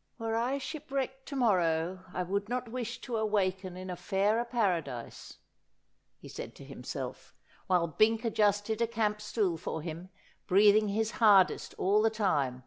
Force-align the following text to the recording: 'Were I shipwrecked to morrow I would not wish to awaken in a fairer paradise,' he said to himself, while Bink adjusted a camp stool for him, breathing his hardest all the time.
'Were 0.18 0.34
I 0.34 0.58
shipwrecked 0.58 1.24
to 1.26 1.36
morrow 1.36 2.04
I 2.12 2.24
would 2.24 2.48
not 2.48 2.68
wish 2.68 3.00
to 3.02 3.16
awaken 3.16 3.76
in 3.76 3.90
a 3.90 3.94
fairer 3.94 4.44
paradise,' 4.44 5.38
he 6.18 6.26
said 6.26 6.56
to 6.56 6.64
himself, 6.64 7.32
while 7.68 7.86
Bink 7.86 8.24
adjusted 8.24 8.82
a 8.82 8.88
camp 8.88 9.20
stool 9.22 9.56
for 9.56 9.80
him, 9.82 10.08
breathing 10.48 10.88
his 10.88 11.12
hardest 11.22 11.76
all 11.78 12.02
the 12.02 12.10
time. 12.10 12.64